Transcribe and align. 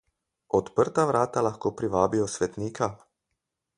Odprta 0.59 1.03
vrata 1.11 1.43
lahko 1.47 1.73
privabijo 1.81 2.31
svetnika. 2.37 2.89